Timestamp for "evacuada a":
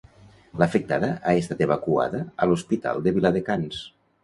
1.67-2.49